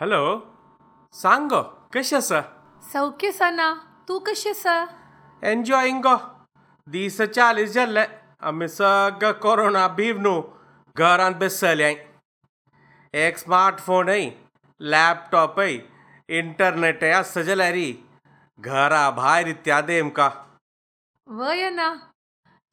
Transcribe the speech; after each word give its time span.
Hello 0.00 0.26
सांग 1.14 1.48
गो 1.48 1.60
कशें 1.94 2.16
आसा 2.16 2.40
सौख्य 2.92 3.30
सना 3.32 3.66
तूं 4.08 4.18
कशें 4.26 4.50
आसा 4.50 4.76
एन्जॉयींग 5.50 6.00
गो 6.06 6.14
दीस 6.86 7.20
चालीस 7.22 7.72
जाल्ले 7.72 8.04
आमी 8.50 8.68
सगळं 8.76 9.32
कोरोना 9.42 9.86
बीव 9.98 10.20
न्हू 10.20 10.40
घरांत 10.96 11.34
बसल्याय 11.40 11.94
एक 13.26 13.38
स्मार्टफोनय 13.38 14.28
लॅपटॉपय 14.80 15.78
इंटरनेटय 16.38 17.12
आसता 17.20 17.42
जाल्यार 17.52 17.78
घरा 18.58 19.08
भायर 19.22 19.46
इत्यादी 19.56 20.00
आमकां 20.00 20.30
वय 21.26 21.70
ना 21.70 21.94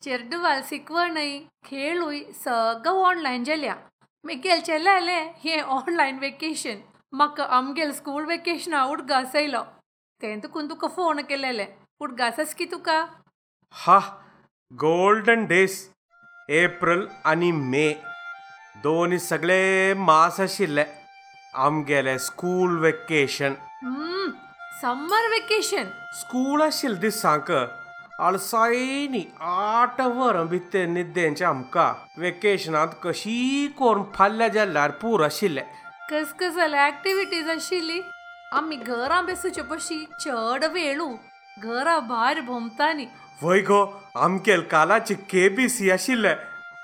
चेरडुवाल 0.04 0.62
शिकवणय 0.70 1.40
खेळूय 1.66 2.24
सगळं 2.46 3.06
ऑनलायन 3.06 3.44
जाल्या। 3.44 3.76
मुगेलचें 4.26 4.80
लायलें 4.84 5.34
हें 5.44 5.62
ऑनलायन 5.62 6.20
वेकेशन 6.20 6.80
म्हाका 7.14 7.44
आमगेल 7.58 7.92
स्कूल 7.94 8.26
वेकेशना 8.26 8.84
उडगास 8.86 9.36
येयलो 9.36 9.62
तें 10.22 10.40
तुकून 10.44 10.70
तुका 10.70 10.88
फोन 10.96 11.22
केलेलें 11.30 11.66
उडगास 12.02 12.40
आस 12.40 12.54
की 12.56 12.66
तुका 12.72 12.98
हा 13.74 14.00
गोल्डन 14.72 15.46
डेज 15.48 15.78
एप्रील 16.50 17.06
आनी 17.32 17.52
मे 17.52 17.90
दोनी 18.84 19.20
सगळे 19.20 19.94
मास 19.98 20.40
आशिल्ले 20.42 20.84
आमगेले 21.66 22.18
school 22.20 22.78
vacation 22.80 23.54
summer 24.82 25.30
vacation 25.30 25.90
school 26.20 26.62
आशिल्ले 26.62 27.00
दिसांक 27.00 27.52
आळसायनी 27.52 29.24
आठ 29.40 30.02
वरां 30.02 30.46
भितर 30.48 30.86
न्हिदेंचे 30.86 31.46
आमकां 31.46 31.92
वेकेशनांत 32.22 33.02
कशी 33.04 33.68
करून 33.80 34.04
फाल्ल्या 34.16 34.48
जाल्यार 34.48 34.92
पूर 35.02 35.24
आशिल्ले 35.26 35.62
कसकसल 36.12 36.74
ऍक्टिव्हिटीज 36.80 37.50
आशिल्ली 37.50 38.00
आमी 38.58 38.76
घरा 38.76 39.20
बसूचे 39.22 39.62
पशी 39.62 39.98
चड 40.22 40.64
वेळू. 40.74 41.08
घरा 41.64 41.98
भायर 42.10 42.40
भोंवतानी. 42.42 43.06
वय 43.42 43.60
गो 43.68 43.80
आमगेल 44.16 44.62
कालाची 44.72 45.14
केबीसी 45.32 45.92
आशिल्ले. 45.92 46.34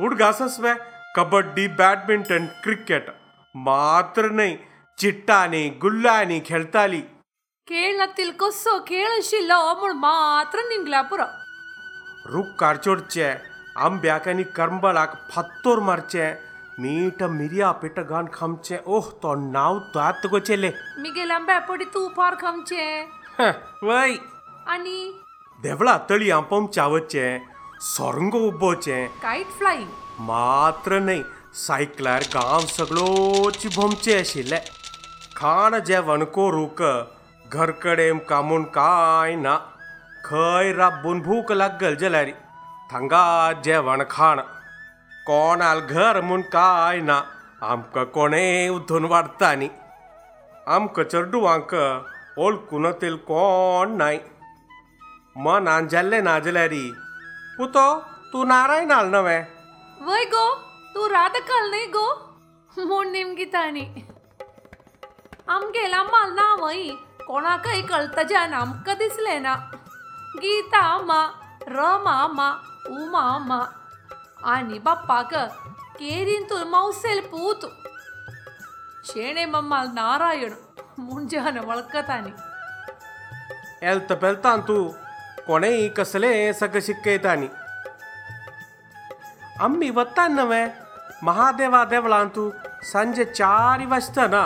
उडगास 0.05 0.41
आसवे 0.41 0.73
कबड्डी 1.15 1.67
बॅडमिंटन 1.79 2.45
क्रिकेट 2.63 3.09
मात्र 3.55 4.29
न्हय 4.31 4.55
चिट्टांनी 4.97 5.67
गुल्लांनी 5.81 6.39
खेळटाली 6.45 7.01
खेळातील 7.67 8.31
कसो 8.39 8.77
खेळ 8.87 9.07
आशिल्लो 9.17 9.63
म्हूण 9.73 9.97
मात्र 9.97 10.67
निघला 10.69 11.01
पुरो. 11.01 11.23
रुखार 12.33 12.75
चडचे 12.75 13.33
आंब्याक 13.77 14.27
आनी 14.27 14.43
करंबळाक 14.55 15.13
फात्तोर 15.31 15.79
मारचे. 15.79 16.33
ओह 18.87 19.09
तो 19.23 19.33
नाव 19.35 19.77
दात 19.95 20.25
गो 20.31 20.39
चेले। 20.39 20.69
मिगेल 20.97 21.31
आंब्यापोडी 21.31 21.85
तूं 21.93 22.07
पार 22.17 22.35
खामचे। 22.41 22.83
ह, 23.39 23.41
वय। 23.83 24.15
आनी 24.67 24.99
देवळा 25.59 25.97
तळयां 26.09 26.41
पोमच्यावचे 26.41 27.25
सोरंग 27.81 28.33
उबोवचे 28.35 29.05
कायट 29.23 29.47
फ्लाईंग 29.57 29.87
मात्र 30.19 30.99
न्हय 30.99 31.21
सायकलार 31.55 32.23
गांव 32.33 32.65
सगळोच 32.67 33.65
भोमचे 33.75 34.19
आशिल्ले 34.19 34.59
खाण 35.35 35.77
जेवण 35.79 36.23
करूंक 36.35 36.81
घर 37.51 37.71
कडेन 37.83 38.17
कामून 38.29 38.63
कांय 38.63 39.35
ना। 39.35 39.57
खंय 40.25 40.71
राबून 40.73 41.19
भूक 41.21 41.51
लागल 41.51 41.95
जाल्यार 41.95 42.29
थंगा 42.91 43.51
जेवण 43.65 44.03
कोण 45.27 45.61
आल 45.61 45.79
घर 45.79 46.19
म्हूण 46.21 46.41
काय 46.53 46.99
ना? 47.01 47.21
आमकां 47.71 48.03
कोणेय 48.15 48.67
उठून 48.69 49.05
वाडटा 49.11 49.53
न्ही 49.55 49.69
आमकां 50.75 51.03
चेडुवांक 51.11 51.73
ओळखून 52.43 52.91
तेल 53.01 53.15
कोण 53.27 53.95
नाय 53.97 54.17
मनान 55.43 55.87
जाल्लें 55.91 56.21
ना 56.23 56.37
जाल्यार 56.45 56.73
पुतो 57.57 57.87
तूं 58.33 58.45
नारायण 58.47 58.87
नाल 58.87 59.09
नवे 59.13 59.37
वय 60.07 60.23
गो 60.33 60.47
तूं 60.95 61.07
राधकाल 61.09 61.69
न्ही 61.69 61.85
गो? 61.95 62.07
म्हूण 62.77 63.11
निमगितानी 63.11 63.85
आमगेला 65.55 66.01
माल 66.03 66.33
नांवय 66.35 66.87
कोणाकय 67.27 67.81
कळतच्यान 67.89 68.53
आमकां 68.53 68.95
दिसलें 68.97 69.39
ना? 69.41 69.55
गीता 70.41 70.83
मा 71.07 71.21
रमा 71.67 72.17
मा 72.37 72.49
उमा 72.89 73.25
मा. 73.47 73.61
आनी 74.51 74.79
बाप्पाक 74.85 75.33
केरीन 75.97 76.43
तूं 76.49 76.63
मौसेल 76.69 77.19
पूत 77.31 77.65
शेणे 79.09 79.45
मम्माल 79.45 79.87
नारायण 79.95 80.53
म्हूण 80.97 81.27
जन 81.31 81.57
वळखतानी 81.67 82.31
एल्त 83.91 84.11
पेल्तान 84.21 84.61
तूं 84.67 84.83
कोणेय 85.47 85.87
कसलें 85.97 86.51
सगळें 86.59 86.81
शिकयतानी 86.81 87.47
आम्ही 89.63 89.89
वता 89.95 90.27
नवे 90.27 90.65
महादेवा 91.23 91.83
देवळान 91.91 92.27
तूं 92.35 92.49
सांजे 92.91 93.25
चार 93.25 93.85
वाजतना 93.89 94.43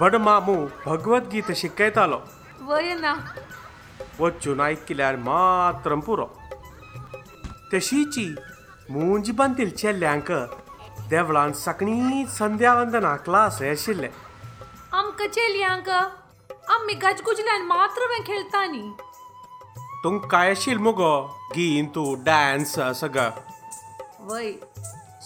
बडमामू 0.00 0.56
भगवद्गीता 0.86 1.52
शिकयतालो 1.56 2.20
वय 2.68 2.94
ना 3.00 3.14
वचून 4.20 4.60
चेल्ल्यांक 8.92 10.30
देवळान 11.10 11.52
सकाळी 11.52 12.24
संध्या 12.38 12.74
वंदना 12.74 13.14
क्लास 13.24 13.60
आशिल्ले 13.62 14.08
आमकां 14.92 15.26
चेलयांक 15.26 15.88
आमी 15.88 16.94
गजगुजल्यान 17.02 17.62
मात्र 17.66 18.06
बी 18.06 18.22
खेळटानी 18.26 18.82
तुमकां 20.04 20.28
काय 20.30 20.50
आशिल्ल 20.50 20.80
मुगो 20.82 21.14
गीन 21.54 21.86
तूं 21.94 22.22
डान्स 22.24 22.74
सगळं 23.00 23.30
वय 24.28 24.52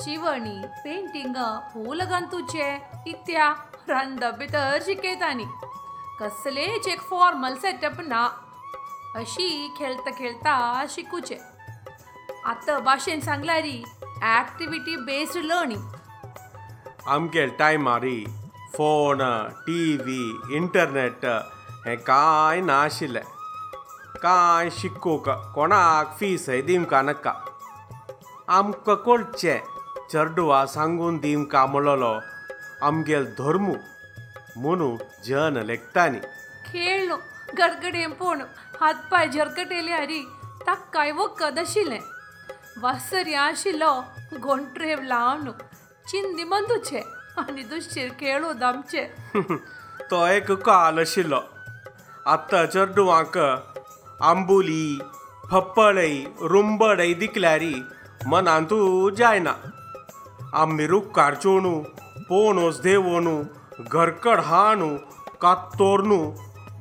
शिवणी 0.02 0.60
पेंटिंग 0.84 1.36
फूल 1.72 2.00
गंतूचे 2.10 2.70
इत्या 3.06 3.52
रंद 3.88 4.24
भितर 4.38 4.78
शिकयतानी 4.86 5.44
कसलेच 6.20 6.88
एक 6.88 7.00
फॉर्मल 7.10 7.54
सेटअप 7.62 8.00
ना 8.06 8.26
अशी 9.16 9.74
खेळता 9.78 10.10
खेळता 10.18 10.84
शिकूचे 10.90 11.38
आतां 12.50 12.78
भाशेन 12.84 13.20
सांगल्यारी 13.20 13.82
ऍक्टिव्हिटी 14.24 14.96
बेस्ड 15.06 15.44
लर्निंग 15.44 15.82
आमगेल 17.14 17.50
टायमारी 17.58 18.24
फोन 18.74 19.22
टी 19.66 19.96
व्ही 19.96 20.56
इंटरनेट 20.56 21.24
हें 21.86 21.96
कांय 22.06 22.60
नाशिल्लें? 22.60 23.24
कांय 24.22 24.70
शिकूंक 24.78 25.28
कोणाक 25.54 26.16
फीसय 26.20 26.60
दिवंक 26.68 26.94
नाका? 26.94 27.32
आमकां 28.48 28.96
कळचें 29.06 29.58
चेडुआ 30.10 30.64
सांगून 30.74 31.18
दिवंक 31.18 31.56
म्हणलोलो 31.56 32.14
आमगेल 32.86 33.24
धर्मू 33.38 33.74
म्हणून 34.56 34.96
जन 35.26 35.62
लेखतानी. 35.66 36.18
खेळलो 36.66 37.16
गडगडे 37.58 38.06
पूण 38.18 38.42
हातपाय 38.80 39.28
झरकटेले 39.28 39.92
हरी 39.92 40.26
ताकाय 40.66 41.10
वखद 41.12 41.58
आशिल्लें 41.58 42.00
वासर्या 42.81 43.41
आशिल्लो 43.41 43.93
गोंट्रेव 44.43 45.01
लावन 45.07 45.49
चिंदी 46.07 46.43
बंदूचे 46.43 47.01
आनी 47.39 47.63
दुशीर 47.63 48.09
खेळू 48.19 48.51
दामचे 48.59 49.05
तो 50.11 50.25
एक 50.27 50.51
काल 50.65 50.99
आशिल्लो 50.99 51.39
आतां 52.33 52.65
चेडुवांक 52.65 53.37
आंबोली 53.37 54.99
फप्पळय 55.51 56.13
रुंबडय 56.51 57.13
दिकल्यारी 57.19 57.73
मनांतू 58.27 59.09
जायना 59.17 59.53
आमी 60.61 60.87
रुखार 60.87 61.33
चोणू 61.33 61.79
पोणोस 62.29 62.79
देवोनू 62.81 63.41
घरकड 63.91 64.39
हाणू 64.45 64.95
कात्तोरनू 65.41 66.19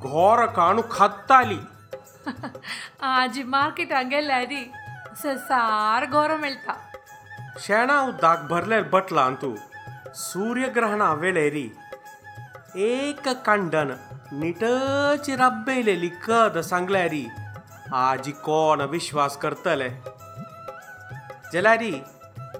घोर 0.01 0.45
काणू 0.55 0.81
खात्ताली 0.91 1.57
आज 3.01 3.39
मार्केटाक 3.47 4.05
गेल्यारी 4.11 4.63
मेळटा 5.24 6.74
शेणा 7.60 8.00
उदक 8.00 8.46
भरले 8.50 8.80
बटलां 8.92 9.34
तूं। 9.34 9.54
सूर्यग्रहणा 10.14 11.12
वेळेरी। 11.12 11.68
एक 12.76 13.28
कांडन 13.46 13.92
निटच 14.32 15.30
रब्बयलेली 15.30 16.08
कद 16.26 16.58
सांगल्यारी। 16.58 17.26
आजी 17.92 18.32
कोण 18.44 18.80
विश्वास 18.80 19.36
करतले? 19.36 19.88
जाल्यारी 21.52 21.92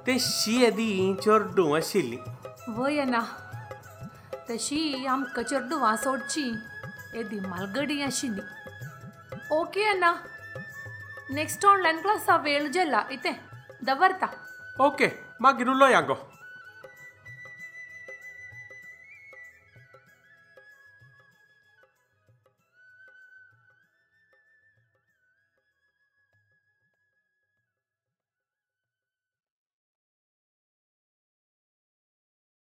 ते 0.06 0.18
शियेदी 0.20 1.14
चेडू 1.24 1.72
आशिल्ली 1.76 2.18
वय 2.68 3.04
ना। 3.04 3.20
तशी 4.50 5.06
आमकां 5.06 5.44
चेडू 5.44 5.78
वासोडची 5.78 6.46
येदी 7.14 7.38
मालगडी 7.40 8.02
आशिल्ली 8.02 8.42
ओके 9.50 9.84
अण्णा 9.84 10.12
ನೆಕ್ಸ್ಟ್ 11.28 11.64
ಆನ್ಲೈನ್ 11.64 12.00
ಕ್ಲಾಸ್ 12.00 12.28
ಅವೇಳು 12.28 12.68
ಜೆಲ್ಲ 12.68 12.96
ಐತೆ? 13.10 13.32
ದವರ್ತಾ 13.86 14.28
ಓಕೆ 14.76 15.06
ಮಾ 15.40 15.52
ಗಿರುಳ್ಳೋ 15.52 15.88